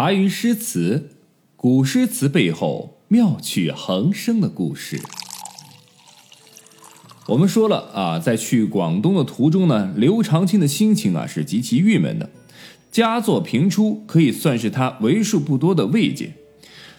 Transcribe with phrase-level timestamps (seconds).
[0.00, 1.10] 茶余诗词，
[1.56, 5.02] 古诗词背后妙趣横生的故事。
[7.26, 12.30] 我们说了啊，在去广东的途中呢，刘长卿的心情啊是极其郁闷的。
[12.92, 16.34] 佳作频出，可以算是他为数不多的慰藉。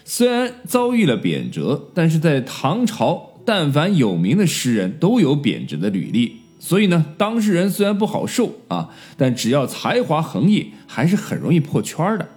[0.04, 6.42] 虽然遭遇了贬谪，但是在唐朝，但凡有名的诗人都有贬谪的履历。
[6.58, 12.28] 所以呢，当事人虽然不好受啊，但只要才华横溢，还是很容易破圈的。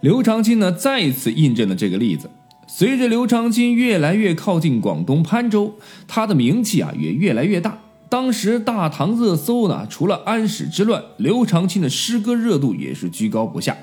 [0.00, 2.30] 刘长卿呢，再一次印证了这个例子。
[2.68, 5.74] 随着刘长卿越来越靠近广东潘州，
[6.06, 7.80] 他的名气啊也越来越大。
[8.08, 13.76] 当时大唐热搜呢，除了安史之乱，刘长卿的诗歌热度也是居高不下。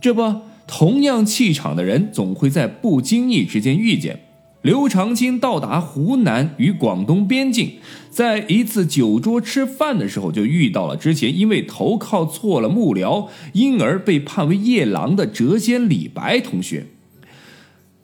[0.00, 4.20] 这不，同样气场的人，总会在不经意之间遇见。
[4.66, 7.74] 刘长卿到达湖南与广东边境，
[8.10, 16.86] 在一次酒桌吃饭的时候，就遇到了之前因为投靠错了幕僚，因而被判为夜郎的谪仙李白同学。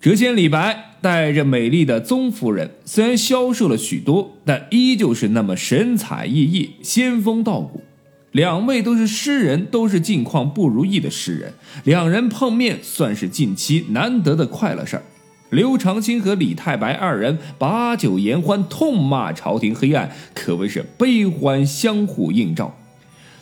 [0.01, 7.83] 谪仙李白带着美丽的宗夫人，虽然消瘦了许多，但依旧是那么神采奕奕、仙风道骨。
[8.31, 15.03] 两位都是诗人，都是境况不如意的诗人，两人碰面算是近期难得的快乐事儿。
[15.53, 22.78] 刘长卿和李太白二人把酒言欢，痛骂朝廷黑暗，可谓是悲欢相互映照。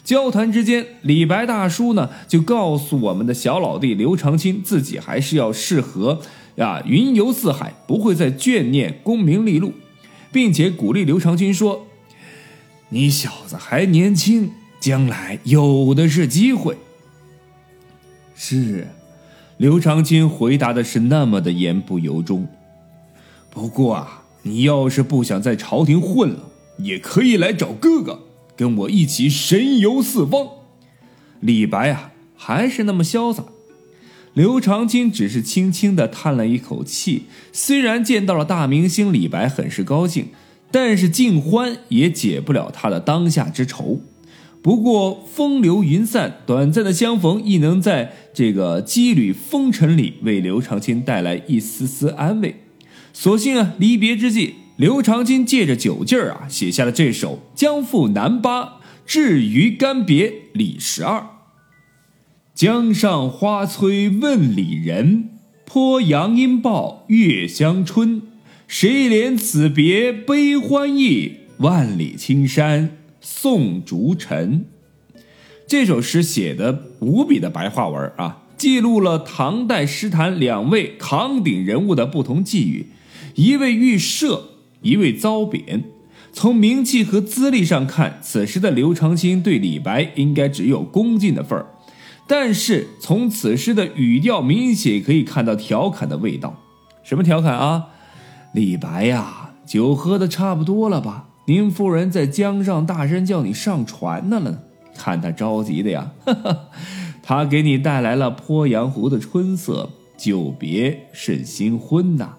[0.02, 6.20] 交谈之间，李白大叔呢就告诉我们的小老弟刘长卿，自己还是要适合
[6.58, 9.72] 啊云游四海，不会再眷念功名利禄，
[10.32, 11.86] 并且鼓励刘长卿说
[12.90, 14.50] ：“你小子还年轻，
[14.80, 16.76] 将来有的是机会。”
[18.34, 18.88] 是。
[19.60, 22.48] 刘长卿回答的是那么的言不由衷。
[23.50, 26.44] 不过啊，你要是不想在朝廷混了，
[26.78, 28.20] 也可以来找哥哥，
[28.56, 30.48] 跟我一起神游四方。
[31.40, 33.44] 李白啊，还是那么潇洒。
[34.32, 37.24] 刘长卿只是轻轻的叹了一口气。
[37.52, 40.28] 虽然见到了大明星李白，很是高兴，
[40.70, 44.00] 但是尽欢也解不了他的当下之愁。
[44.62, 52.56] 不过风流云散，短暂的相逢亦能在这个羁旅风尘里为刘长卿带来一丝丝安慰。
[53.12, 61.18] 所幸啊，离别之际，刘长卿借着酒劲儿啊，写下了这首《将赴南巴至于干别李十二》：
[62.54, 65.30] 江上花催问里人，
[65.66, 68.22] 鄱阳音报月乡春。
[68.68, 71.38] 谁怜此别悲欢意？
[71.58, 72.98] 万里青山。
[73.20, 74.64] 送竹尘，
[75.66, 82.86] 这首诗写的无比的白话文啊，记录了唐代诗坛两位扛鼎人物的不同际遇，
[83.34, 84.42] 一位遇赦，
[84.82, 85.84] 一位遭贬。
[86.32, 91.66] 从名气和资历上看，此时的刘长卿对李白应该只有恭敬的份儿，
[92.28, 96.62] 但是从此诗的语调明显可以看到调侃的味道。
[97.02, 97.88] 什么调侃啊？
[98.54, 101.29] 李白呀，酒喝的差不多了吧？
[101.46, 104.62] 您夫人在江上大声叫你上船呢了，
[104.96, 106.68] 看他着急的呀，哈 哈
[107.22, 112.34] 他给你带来了鄱阳湖的春色，久别胜新婚呐。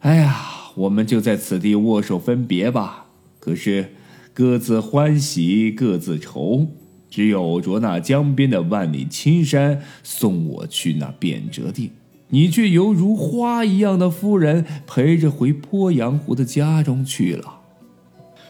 [0.00, 0.36] 哎呀，
[0.76, 3.06] 我们就在此地握手分别吧。
[3.38, 3.92] 可是
[4.32, 6.68] 各自欢喜各自愁，
[7.10, 11.92] 只有着那江边的万里青山送我去那贬谪地，
[12.28, 17.55] 你却犹如花一样的夫人陪着回鄱阳湖的家中去了。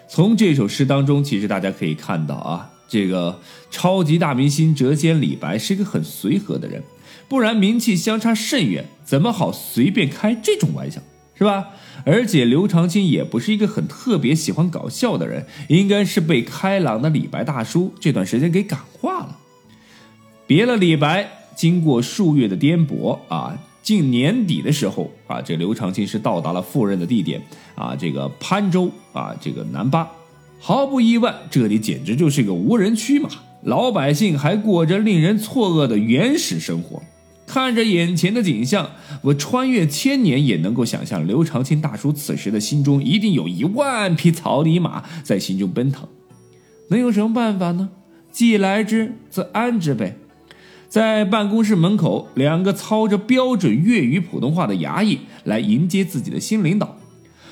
[0.08, 3.40] 从这首诗当中，其实大家可以看到啊，这个
[3.70, 6.82] 超级大明星谪仙李白是一个很随和的人，
[7.28, 11.00] 不然名气相差甚远，怎么好随便开这种玩笑，
[11.34, 11.68] 是吧？
[12.04, 19.38] 而且刘长卿也不是一个很特别喜欢搞笑的人，应该是被开朗的李白大叔这段时间给感化了。
[20.46, 23.58] 别了李白，经过数月的颠簸啊。
[23.86, 27.40] 近年底的时候啊，这刘长卿是到达了赴任的地点
[27.76, 30.10] 啊，这个潘州啊，这个南巴，
[30.58, 33.30] 毫不意外，这里简直就是个无人区嘛，
[33.62, 37.00] 老百姓还过着令人错愕的原始生活。
[37.46, 38.90] 看着眼前的景象，
[39.22, 46.08] 我穿越千年也能够想象刘长卿大叔此时的心中一定有一万匹草泥马在心中奔腾。
[46.88, 47.90] 能有什么办法呢？
[48.32, 50.16] 既来之，则安之呗。
[50.96, 56.96] 在办公室门口，两个操着标准粤语普通话的衙役来迎接自己的新领导。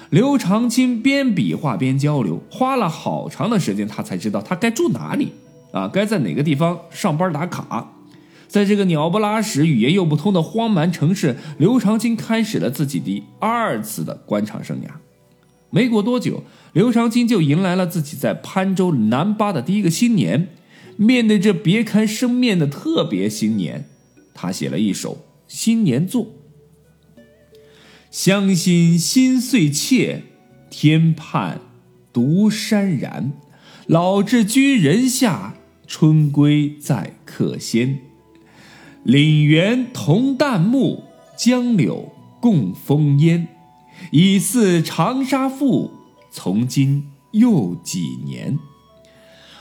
[0.08, 5.32] 刘长卿边比划边交流，花了好长的时间，他才知道他该住哪里
[5.72, 7.92] 啊，该在哪个地方上班打卡。
[8.48, 14.88] 在这个鸟不拉屎、语言又不通的荒蛮城市，刘长卿开始了自己第二次的官场生涯。
[15.68, 20.48] 没过多久，刘长卿就迎来了自己在潘州南巴的第一个新年。
[20.96, 23.88] 面对这别开生面的特别新年，
[24.32, 26.28] 他写了一首新年作：
[28.10, 30.22] 乡心心碎切，
[30.70, 31.60] 天畔
[32.12, 33.32] 独潸然。
[33.86, 35.56] 老至居人下，
[35.86, 38.00] 春归在客先。
[39.02, 41.04] 岭猿同旦暮，
[41.36, 43.48] 江柳共风烟。
[44.10, 45.90] 已似长沙妇，
[46.30, 48.58] 从今又几年？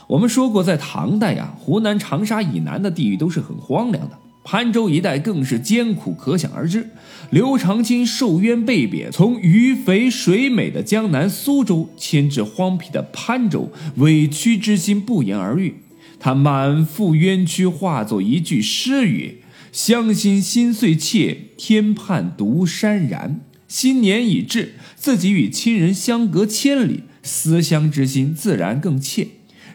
[0.06, 6.90] 我们说过，在唐代呀，湖南长沙以南的地域都是很荒凉的，潘州一带更是艰苦，可想而知。
[7.30, 15.76] 刘长卿受冤被贬，从鱼肥水美的江南苏州迁至荒僻的潘州，委屈之心不言而喻。
[16.20, 19.42] 他满腹冤屈化作一句诗语
[19.72, 29.28] ：“乡心心碎切，天畔独潸然。”新年已至，自己与亲人相隔千里，思乡之心自然更切。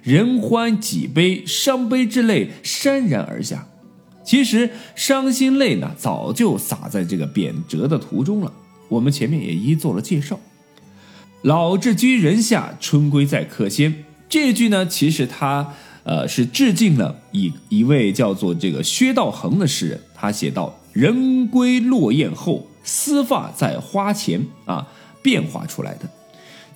[0.03, 3.67] 人欢几悲，伤悲之泪潸然而下。
[4.23, 8.53] 其实伤心泪呢，早就洒在这个贬谪的途中了。
[8.87, 10.39] 我们前面也一一做了介绍。
[11.41, 14.03] 老至居人下，春归在客先。
[14.27, 15.73] 这句呢，其实他
[16.03, 19.99] 呃是致敬了一一位叫做这个薛道衡的诗人。
[20.13, 24.87] 他写道：“人归落雁后，丝发在花前。”啊，
[25.23, 26.09] 变化出来的。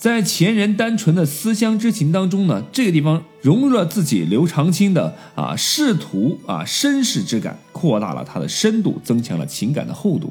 [0.03, 10.29] 在前人单纯的思乡之情当中呢，这个地方融入了自己刘长卿的啊仕途啊身世之感，扩大了他的深度，增强了情感的厚度。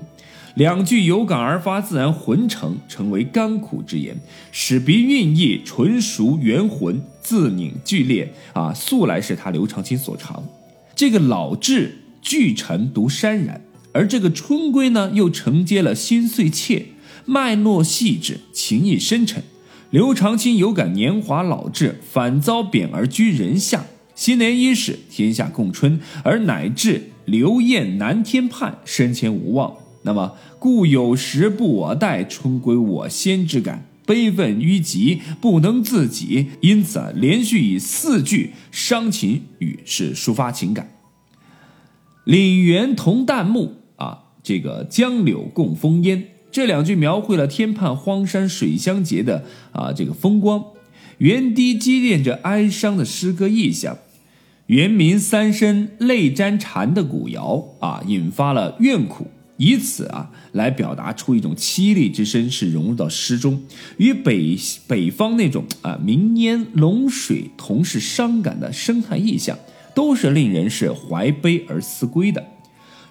[0.57, 4.15] 两句有感而发，自然浑成，成为甘苦之言，
[4.51, 10.45] 使鼻韵意纯熟圆浑，字拧俱裂啊，素来是他刘长卿所长。
[10.95, 13.63] 这个老至巨沉独潸然，
[13.95, 16.89] 而这个春归呢，又承接了心碎切，
[17.25, 19.43] 脉络细致，情意深沉。
[19.93, 23.85] 刘长卿有感年华老至，反遭贬而居人下。
[24.15, 29.75] 新年伊始，天下共春，而乃至刘晏南天畔，身前无望。
[30.05, 36.47] 那么，故有时不我待，春归我先之感，悲愤于极，不能自己。
[36.63, 40.91] 因此，连续以四句伤情语是抒发情感。
[42.25, 46.29] 岭猿同旦暮啊，这个江柳共风烟。
[46.53, 50.63] 这两句描绘了天畔荒山水相结的啊这个风光，
[51.17, 53.97] 原堤积淀着哀伤的诗歌意象，
[54.67, 63.63] 原民三声泪沾蝉的古谣啊，引发了怨苦，以此啊来表达出一种凄厉之声是融入到诗中，
[63.97, 69.59] 与北北方那种啊鸣烟龙水同是伤感的生态意象，
[69.95, 72.45] 都是令人是怀悲而思归的。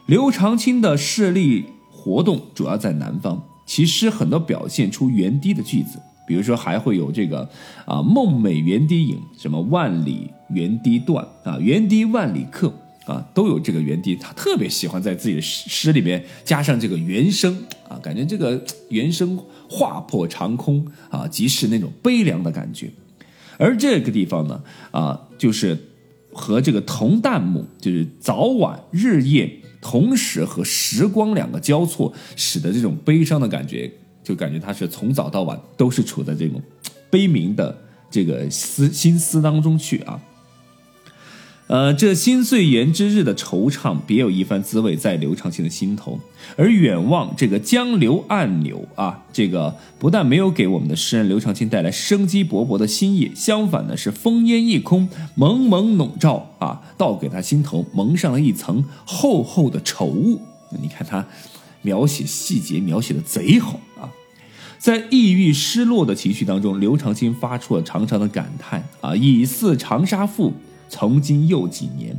[0.05, 1.65] 刘长卿的势力。
[2.01, 7.47] 活动主要在南方，其诗很多表现出园堤的句子，比如说还会有这个
[7.85, 12.73] 啊“梦美园堤影”，什么“万里园堤断”啊“园堤万里客”
[13.05, 14.15] 啊，都有这个园堤。
[14.15, 17.55] 他特别喜欢在自己的诗诗里面加上这个原声
[17.87, 18.59] 啊，感觉这个
[18.89, 19.37] 原声
[19.69, 22.89] 划破长空啊，即是那种悲凉的感觉。
[23.59, 25.77] 而这个地方呢啊，就是
[26.33, 29.60] 和这个同旦暮，就是早晚日夜。
[29.81, 33.91] 同时和时光两个交错，使得这种悲伤的感觉，
[34.23, 36.61] 就感觉他是从早到晚都是处在这种
[37.09, 37.75] 悲鸣的
[38.09, 40.21] 这个思心思当中去啊。
[41.71, 46.19] 呃，这心碎言之日的惆怅，别有一番滋味在刘长卿的心头。
[46.57, 60.41] 而远望这个江流暗流啊，这个不但没有给我们的诗人刘长卿带来生机勃勃的新意，相反呢是风烟一空，蒙蒙笼罩啊，倒给他心头蒙上了一层厚厚的愁雾。
[60.81, 61.25] 你看他
[61.83, 64.11] 描写细节描写的贼好啊，
[64.77, 70.51] 在抑郁失落的情绪当中，刘长卿发出了长长的感叹啊，已似长沙赋。
[70.91, 72.13] 从今又几年，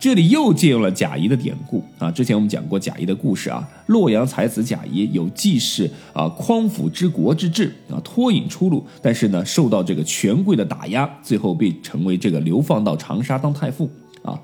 [0.00, 2.10] 这里又借用了贾谊的典故啊。
[2.10, 13.88] 之前我们讲过贾谊的故事啊，洛阳才子贾谊有济世啊匡辅之国之志啊，脱颖出路，但是呢，受到这个权贵的打压，最后被成为这个流放到长沙当太傅
[14.22, 14.38] 啊。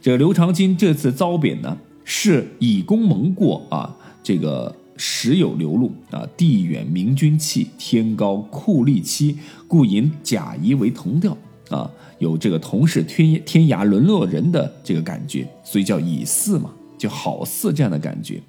[0.00, 9.36] 这个刘长卿这次遭贬呢，是以功蒙过啊，这个时有流露啊，地远明君气，天高酷吏欺，
[9.68, 11.36] 故引贾谊为同调
[11.68, 11.90] 啊。
[12.18, 18.40] 有这个同是天天涯沦落人的这个感觉，所以叫以似嘛，就好似这样的感觉，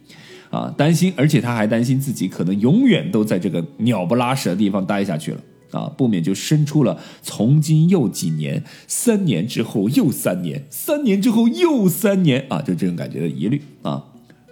[0.50, 14.06] 啊，担心，而且他还担心自己可能永远都在这个鸟不拉屎的地方待下去了，啊，不免就生出了从今又几年，三年之后又三年，三年之后又三年啊，就这种感觉的疑虑啊。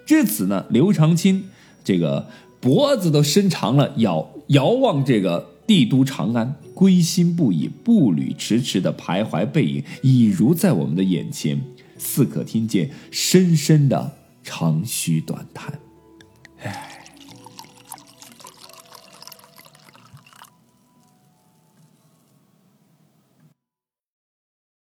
[0.05, 1.45] 至此呢，刘长卿
[1.83, 2.27] 这个
[2.59, 6.55] 脖子都伸长了，遥遥望这个帝都长安。
[6.73, 11.61] 归心不已，步履迟迟的徘徊背影，已如在我们的眼前。
[11.97, 15.79] 似可听见深深的长吁短叹。